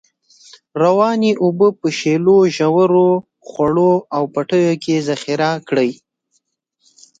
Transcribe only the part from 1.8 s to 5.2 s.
شیلو، ژورو، خوړو او پټیو کې